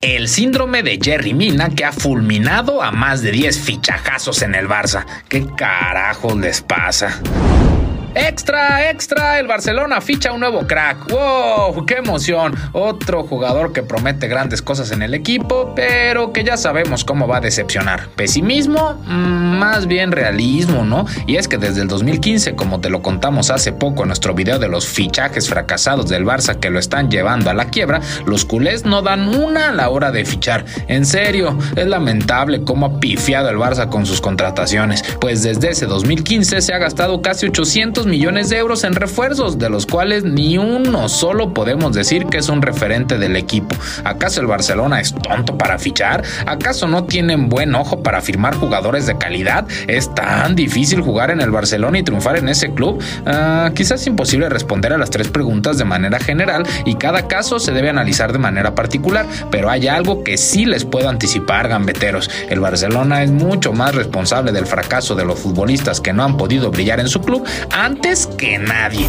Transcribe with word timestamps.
El 0.00 0.28
síndrome 0.28 0.84
de 0.84 1.00
Jerry 1.02 1.34
Mina 1.34 1.70
que 1.70 1.84
ha 1.84 1.90
fulminado 1.90 2.84
a 2.84 2.92
más 2.92 3.20
de 3.20 3.32
10 3.32 3.58
fichajazos 3.58 4.42
en 4.42 4.54
el 4.54 4.68
Barça. 4.68 5.04
¿Qué 5.28 5.44
carajos 5.56 6.36
les 6.36 6.60
pasa? 6.60 7.20
Extra, 8.14 8.90
extra, 8.90 9.38
el 9.38 9.46
Barcelona 9.46 10.00
ficha 10.00 10.32
un 10.32 10.40
nuevo 10.40 10.66
crack. 10.66 11.10
¡Wow! 11.10 11.84
¡Qué 11.84 11.96
emoción! 11.96 12.54
Otro 12.72 13.22
jugador 13.24 13.74
que 13.74 13.82
promete 13.82 14.28
grandes 14.28 14.62
cosas 14.62 14.90
en 14.92 15.02
el 15.02 15.12
equipo, 15.12 15.72
pero 15.76 16.32
que 16.32 16.42
ya 16.42 16.56
sabemos 16.56 17.04
cómo 17.04 17.28
va 17.28 17.36
a 17.36 17.40
decepcionar. 17.40 18.08
¿Pesimismo? 18.16 18.94
Mm, 19.04 19.58
más 19.58 19.86
bien 19.86 20.12
realismo, 20.12 20.84
¿no? 20.84 21.04
Y 21.26 21.36
es 21.36 21.48
que 21.48 21.58
desde 21.58 21.82
el 21.82 21.88
2015, 21.88 22.56
como 22.56 22.80
te 22.80 22.88
lo 22.88 23.02
contamos 23.02 23.50
hace 23.50 23.72
poco 23.72 24.02
en 24.02 24.08
nuestro 24.08 24.34
video 24.34 24.58
de 24.58 24.68
los 24.68 24.86
fichajes 24.86 25.48
fracasados 25.48 26.08
del 26.08 26.24
Barça 26.24 26.58
que 26.58 26.70
lo 26.70 26.78
están 26.78 27.10
llevando 27.10 27.50
a 27.50 27.54
la 27.54 27.66
quiebra, 27.66 28.00
los 28.24 28.46
culés 28.46 28.86
no 28.86 29.02
dan 29.02 29.28
una 29.28 29.68
a 29.68 29.72
la 29.72 29.90
hora 29.90 30.10
de 30.12 30.24
fichar. 30.24 30.64
En 30.88 31.04
serio, 31.04 31.58
es 31.76 31.86
lamentable 31.86 32.62
cómo 32.62 32.86
ha 32.86 33.00
pifiado 33.00 33.50
el 33.50 33.58
Barça 33.58 33.90
con 33.90 34.06
sus 34.06 34.22
contrataciones, 34.22 35.04
pues 35.20 35.42
desde 35.42 35.70
ese 35.70 35.84
2015 35.84 36.62
se 36.62 36.72
ha 36.72 36.78
gastado 36.78 37.20
casi 37.20 37.46
800 37.46 37.97
millones 38.06 38.48
de 38.48 38.58
euros 38.58 38.84
en 38.84 38.94
refuerzos, 38.94 39.58
de 39.58 39.70
los 39.70 39.86
cuales 39.86 40.24
ni 40.24 40.58
uno 40.58 41.08
solo 41.08 41.52
podemos 41.54 41.92
decir 41.92 42.26
que 42.26 42.38
es 42.38 42.48
un 42.48 42.62
referente 42.62 43.18
del 43.18 43.36
equipo. 43.36 43.74
¿Acaso 44.04 44.40
el 44.40 44.46
Barcelona 44.46 45.00
es 45.00 45.14
tonto 45.14 45.56
para 45.56 45.78
fichar? 45.78 46.22
¿Acaso 46.46 46.86
no 46.88 47.04
tienen 47.04 47.48
buen 47.48 47.74
ojo 47.74 48.02
para 48.02 48.20
firmar 48.20 48.54
jugadores 48.54 49.06
de 49.06 49.16
calidad? 49.18 49.66
¿Es 49.86 50.14
tan 50.14 50.54
difícil 50.54 51.00
jugar 51.00 51.30
en 51.30 51.40
el 51.40 51.50
Barcelona 51.50 51.98
y 51.98 52.02
triunfar 52.02 52.36
en 52.36 52.48
ese 52.48 52.72
club? 52.72 53.02
Ah, 53.26 53.70
quizás 53.74 54.06
imposible 54.06 54.48
responder 54.48 54.92
a 54.92 54.98
las 54.98 55.10
tres 55.10 55.28
preguntas 55.28 55.78
de 55.78 55.84
manera 55.84 56.18
general 56.18 56.64
y 56.84 56.94
cada 56.94 57.26
caso 57.28 57.58
se 57.58 57.72
debe 57.72 57.90
analizar 57.90 58.32
de 58.32 58.38
manera 58.38 58.74
particular, 58.74 59.26
pero 59.50 59.70
hay 59.70 59.88
algo 59.88 60.24
que 60.24 60.36
sí 60.36 60.64
les 60.64 60.84
puedo 60.84 61.08
anticipar, 61.08 61.68
gambeteros. 61.68 62.30
El 62.48 62.60
Barcelona 62.60 63.22
es 63.22 63.30
mucho 63.30 63.72
más 63.72 63.94
responsable 63.94 64.52
del 64.52 64.66
fracaso 64.66 65.14
de 65.14 65.24
los 65.24 65.38
futbolistas 65.38 66.00
que 66.00 66.12
no 66.12 66.24
han 66.24 66.36
podido 66.36 66.70
brillar 66.70 67.00
en 67.00 67.08
su 67.08 67.20
club 67.20 67.46
que 68.36 68.58
nadie. 68.58 69.08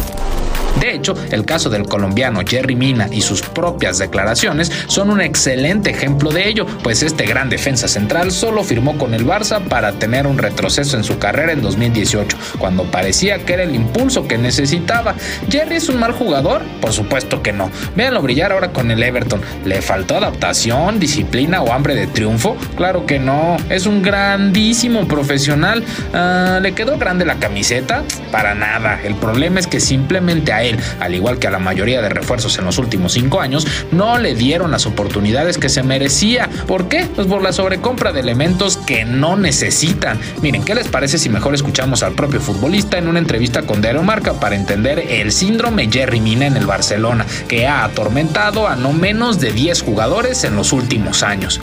De 0.78 0.94
hecho, 0.94 1.14
el 1.30 1.44
caso 1.44 1.70
del 1.70 1.86
colombiano 1.86 2.40
Jerry 2.46 2.76
Mina 2.76 3.08
y 3.10 3.20
sus 3.20 3.42
propias 3.42 3.98
declaraciones 3.98 4.70
son 4.86 5.10
un 5.10 5.20
excelente 5.20 5.90
ejemplo 5.90 6.30
de 6.30 6.48
ello, 6.48 6.66
pues 6.82 7.02
este 7.02 7.24
gran 7.26 7.48
defensa 7.48 7.88
central 7.88 8.30
solo 8.32 8.64
firmó 8.64 8.96
con 8.96 9.14
el 9.14 9.26
Barça 9.26 9.60
para 9.62 9.92
tener 9.92 10.26
un 10.26 10.38
retroceso 10.38 10.96
en 10.96 11.04
su 11.04 11.18
carrera 11.18 11.52
en 11.52 11.62
2018, 11.62 12.36
cuando 12.58 12.84
parecía 12.84 13.44
que 13.44 13.54
era 13.54 13.62
el 13.62 13.74
impulso 13.74 14.26
que 14.26 14.38
necesitaba. 14.38 15.14
¿Jerry 15.50 15.76
es 15.76 15.88
un 15.88 15.98
mal 15.98 16.12
jugador? 16.12 16.62
Por 16.80 16.92
supuesto 16.92 17.42
que 17.42 17.52
no. 17.52 17.70
Véanlo 17.96 18.22
brillar 18.22 18.52
ahora 18.52 18.72
con 18.72 18.90
el 18.90 19.02
Everton. 19.02 19.40
¿Le 19.64 19.82
faltó 19.82 20.16
adaptación, 20.16 20.98
disciplina 20.98 21.62
o 21.62 21.72
hambre 21.72 21.94
de 21.94 22.06
triunfo? 22.06 22.56
Claro 22.76 23.06
que 23.06 23.18
no. 23.18 23.56
Es 23.68 23.86
un 23.86 24.02
grandísimo 24.02 25.06
profesional. 25.06 25.84
Ah, 26.14 26.58
¿Le 26.62 26.72
quedó 26.72 26.98
grande 26.98 27.24
la 27.24 27.36
camiseta? 27.36 28.02
Para 28.30 28.54
nada. 28.54 29.00
El 29.02 29.14
problema 29.14 29.60
es 29.60 29.66
que 29.66 29.80
simplemente 29.80 30.52
él, 30.62 30.78
al 31.00 31.14
igual 31.14 31.38
que 31.38 31.46
a 31.46 31.50
la 31.50 31.58
mayoría 31.58 32.02
de 32.02 32.08
refuerzos 32.08 32.58
en 32.58 32.64
los 32.64 32.78
últimos 32.78 33.12
cinco 33.12 33.40
años, 33.40 33.66
no 33.92 34.18
le 34.18 34.34
dieron 34.34 34.70
las 34.70 34.86
oportunidades 34.86 35.58
que 35.58 35.68
se 35.68 35.82
merecía. 35.82 36.48
¿Por 36.66 36.88
qué? 36.88 37.06
Pues 37.14 37.26
por 37.26 37.42
la 37.42 37.52
sobrecompra 37.52 38.12
de 38.12 38.20
elementos 38.20 38.76
que 38.76 39.04
no 39.04 39.36
necesitan. 39.36 40.18
Miren, 40.42 40.64
¿qué 40.64 40.74
les 40.74 40.88
parece 40.88 41.18
si 41.18 41.28
mejor 41.28 41.54
escuchamos 41.54 42.02
al 42.02 42.12
propio 42.12 42.40
futbolista 42.40 42.98
en 42.98 43.08
una 43.08 43.18
entrevista 43.18 43.62
con 43.62 43.80
Diario 43.80 44.02
Marca 44.02 44.34
para 44.34 44.56
entender 44.56 44.98
el 44.98 45.32
síndrome 45.32 45.90
Jerry 45.90 46.20
Mina 46.20 46.46
en 46.46 46.56
el 46.56 46.66
Barcelona, 46.66 47.26
que 47.48 47.66
ha 47.66 47.84
atormentado 47.84 48.68
a 48.68 48.76
no 48.76 48.92
menos 48.92 49.40
de 49.40 49.52
10 49.52 49.82
jugadores 49.82 50.44
en 50.44 50.56
los 50.56 50.72
últimos 50.72 51.22
años? 51.22 51.60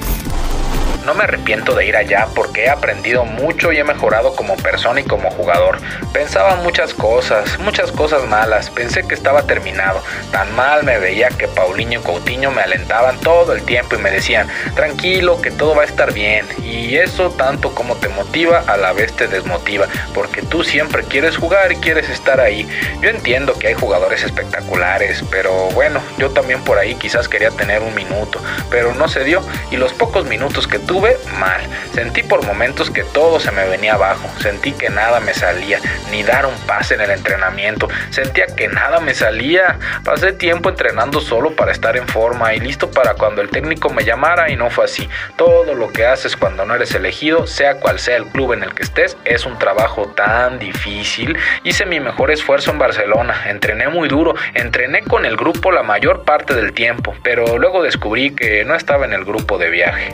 No 1.07 1.13
me 1.13 1.23
arrepiento 1.23 1.73
de 1.73 1.85
ir 1.85 1.95
allá 1.95 2.27
porque 2.35 2.65
he 2.65 2.69
aprendido 2.69 3.23
mucho 3.23 3.71
y 3.71 3.77
he 3.77 3.83
mejorado 3.85 4.35
como 4.35 4.57
persona 4.57 4.99
y 4.99 5.05
como 5.05 5.31
jugador. 5.31 5.77
Pensaba 6.11 6.57
muchas 6.57 6.93
cosas, 6.93 7.57
muchas 7.59 7.93
cosas 7.93 8.25
malas. 8.27 8.69
Pensé 8.69 9.07
que 9.07 9.13
estaba 9.13 9.43
terminado. 9.43 10.03
Tan 10.33 10.53
mal 10.53 10.83
me 10.83 10.99
veía 10.99 11.29
que 11.29 11.47
Paulinho 11.47 12.01
y 12.01 12.03
Coutinho 12.03 12.51
me 12.51 12.61
alentaban 12.61 13.17
todo 13.21 13.53
el 13.53 13.63
tiempo 13.63 13.95
y 13.95 13.99
me 13.99 14.11
decían, 14.11 14.49
tranquilo, 14.75 15.41
que 15.41 15.49
todo 15.49 15.75
va 15.75 15.83
a 15.83 15.85
estar 15.85 16.11
bien. 16.11 16.45
Y 16.61 16.97
eso 16.97 17.29
tanto 17.29 17.73
como 17.73 17.95
te 17.95 18.09
motiva, 18.09 18.65
a 18.67 18.75
la 18.75 18.91
vez 18.91 19.13
te 19.13 19.29
desmotiva, 19.29 19.87
porque 20.13 20.41
tú 20.41 20.65
siempre 20.65 21.03
quieres 21.03 21.37
jugar 21.37 21.71
y 21.71 21.77
quieres 21.77 22.09
estar 22.09 22.41
ahí. 22.41 22.67
Yo 22.99 23.09
entiendo 23.09 23.53
que 23.53 23.67
hay 23.67 23.75
jugadores 23.75 24.25
espectaculares, 24.25 25.23
pero 25.31 25.69
bueno, 25.69 26.01
yo 26.17 26.31
también 26.31 26.61
por 26.65 26.77
ahí 26.79 26.95
quizás 26.95 27.29
quería 27.29 27.51
tener 27.51 27.81
un 27.81 27.95
minuto, 27.95 28.41
pero 28.69 28.93
no 28.93 29.07
se 29.07 29.23
dio. 29.23 29.41
Y 29.71 29.77
los 29.77 29.93
pocos 29.93 30.25
minutos 30.25 30.67
que 30.67 30.79
tuve, 30.79 30.96
mal. 31.39 31.61
Sentí 31.93 32.23
por 32.23 32.45
momentos 32.45 32.89
que 32.89 33.03
todo 33.03 33.39
se 33.39 33.51
me 33.51 33.67
venía 33.67 33.93
abajo. 33.93 34.29
Sentí 34.39 34.71
que 34.71 34.89
nada 34.89 35.19
me 35.19 35.33
salía, 35.33 35.79
ni 36.11 36.23
dar 36.23 36.45
un 36.45 36.55
pase 36.65 36.95
en 36.95 37.01
el 37.01 37.11
entrenamiento. 37.11 37.87
Sentía 38.09 38.47
que 38.47 38.67
nada 38.67 38.99
me 38.99 39.13
salía. 39.13 39.77
Pasé 40.03 40.33
tiempo 40.33 40.69
entrenando 40.69 41.21
solo 41.21 41.55
para 41.55 41.71
estar 41.71 41.97
en 41.97 42.07
forma 42.07 42.53
y 42.53 42.59
listo 42.59 42.89
para 42.91 43.13
cuando 43.13 43.41
el 43.41 43.49
técnico 43.49 43.89
me 43.89 44.03
llamara 44.03 44.49
y 44.49 44.55
no 44.55 44.69
fue 44.69 44.85
así. 44.85 45.09
Todo 45.35 45.73
lo 45.75 45.91
que 45.91 46.05
haces 46.05 46.35
cuando 46.35 46.65
no 46.65 46.75
eres 46.75 46.93
elegido, 46.95 47.47
sea 47.47 47.75
cual 47.75 47.99
sea 47.99 48.17
el 48.17 48.25
club 48.27 48.53
en 48.53 48.63
el 48.63 48.73
que 48.73 48.83
estés, 48.83 49.17
es 49.25 49.45
un 49.45 49.57
trabajo 49.57 50.07
tan 50.15 50.59
difícil. 50.59 51.37
Hice 51.63 51.85
mi 51.85 51.99
mejor 51.99 52.31
esfuerzo 52.31 52.71
en 52.71 52.79
Barcelona, 52.79 53.43
entrené 53.47 53.87
muy 53.87 54.07
duro, 54.07 54.35
entrené 54.53 55.03
con 55.03 55.25
el 55.25 55.37
grupo 55.37 55.71
la 55.71 55.83
mayor 55.83 56.23
parte 56.23 56.53
del 56.53 56.73
tiempo, 56.73 57.15
pero 57.23 57.57
luego 57.57 57.83
descubrí 57.83 58.35
que 58.35 58.65
no 58.65 58.75
estaba 58.75 59.05
en 59.05 59.13
el 59.13 59.25
grupo 59.25 59.57
de 59.57 59.69
viaje. 59.69 60.11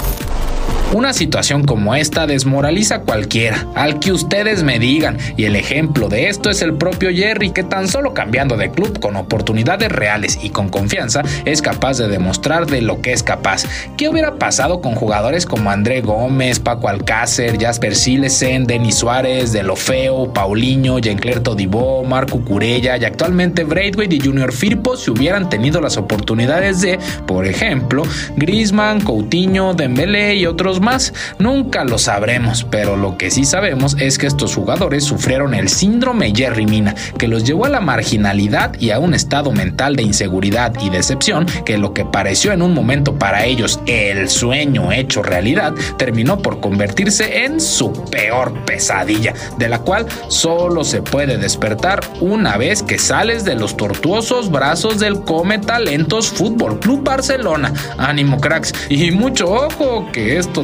Una 0.93 1.11
situación 1.11 1.63
como 1.63 1.95
esta 1.95 2.27
desmoraliza 2.27 2.95
a 2.95 3.01
cualquiera, 3.01 3.65
al 3.73 3.99
que 3.99 4.11
ustedes 4.11 4.61
me 4.61 4.77
digan, 4.77 5.17
y 5.37 5.45
el 5.45 5.55
ejemplo 5.55 6.07
de 6.07 6.29
esto 6.29 6.51
es 6.51 6.61
el 6.61 6.75
propio 6.75 7.09
Jerry, 7.09 7.49
que 7.49 7.63
tan 7.63 7.87
solo 7.87 8.13
cambiando 8.13 8.57
de 8.57 8.69
club 8.69 8.99
con 8.99 9.15
oportunidades 9.15 9.91
reales 9.91 10.37
y 10.43 10.51
con 10.51 10.69
confianza 10.69 11.23
es 11.45 11.63
capaz 11.63 11.97
de 11.97 12.09
demostrar 12.09 12.67
de 12.67 12.83
lo 12.83 13.01
que 13.01 13.11
es 13.11 13.23
capaz. 13.23 13.63
¿Qué 13.97 14.07
hubiera 14.07 14.35
pasado 14.35 14.81
con 14.81 14.93
jugadores 14.93 15.47
como 15.47 15.72
André 15.72 16.01
Gómez, 16.01 16.59
Paco 16.59 16.87
Alcácer, 16.87 17.59
Jasper 17.59 17.96
Silesen, 17.96 18.66
Denis 18.66 18.93
Suárez, 18.93 19.51
Delofeo, 19.51 20.31
Paulinho, 20.31 20.99
Jean-Claire 20.99 21.41
Todibó, 21.41 22.03
Marco 22.03 22.39
Curella 22.41 22.97
y 22.97 23.05
actualmente 23.05 23.63
Braithwaite 23.63 24.17
y 24.17 24.19
Junior 24.19 24.53
Firpo 24.53 24.96
si 24.96 25.09
hubieran 25.09 25.49
tenido 25.49 25.81
las 25.81 25.97
oportunidades 25.97 26.81
de, 26.81 26.99
por 27.25 27.47
ejemplo, 27.47 28.03
Griezmann, 28.35 29.01
Coutinho, 29.01 29.73
Dembélé 29.73 30.35
y 30.35 30.46
otros 30.46 30.83
más? 30.84 31.14
Nunca 31.40 31.84
lo 31.84 31.97
sabremos, 31.97 32.66
pero 32.70 32.96
lo 32.96 33.18
que 33.18 33.32
sí 33.32 33.46
sabemos 33.46 33.96
es 34.00 34.18
que 34.18 34.28
estos 34.28 34.53
jugadores 34.53 35.03
sufrieron 35.03 35.53
el 35.56 35.70
síndrome 35.70 36.34
Jerry 36.35 36.66
Mina, 36.66 36.94
que 37.18 37.28
los 37.28 37.44
llevó 37.44 37.66
a 37.66 37.70
la 37.70 37.82
marginalidad 37.82 38.80
y 38.80 38.91
a 38.91 39.00
un 39.00 39.14
estado 39.14 39.52
mental 39.52 39.96
de 39.96 40.03
inseguridad 40.03 40.74
y 40.82 40.90
decepción 40.90 41.47
que 41.66 41.78
lo 41.78 41.94
que 41.94 42.06
pareció 42.06 42.52
en 42.52 42.62
un 42.62 42.74
momento 42.74 43.18
para 43.18 43.46
ellos 43.46 43.80
el 43.88 44.30
sueño 44.30 44.91
hecho 44.91 45.24
realidad 45.24 45.74
terminó 45.97 46.40
por 46.40 46.59
convertirse 46.59 47.46
en 47.46 47.59
su 47.59 47.91
peor 48.12 48.53
pesadilla, 48.66 49.34
de 49.58 49.70
la 49.70 49.80
cual 49.80 50.06
solo 50.28 50.84
se 50.84 51.02
puede 51.02 51.38
despertar 51.38 52.02
una 52.20 52.58
vez 52.58 52.84
que 52.84 53.00
sales 53.00 53.46
de 53.46 53.56
los 53.56 53.78
tortuosos 53.78 54.52
brazos 54.52 55.00
del 55.00 55.22
Come 55.22 55.59
Talentos 55.59 56.28
Fútbol 56.28 56.80
Club 56.80 57.03
Barcelona. 57.03 57.74
Ánimo 57.97 58.40
cracks 58.40 58.74
y 58.90 59.12
mucho 59.12 59.52
ojo 59.52 60.08
que 60.12 60.38
esto 60.38 60.64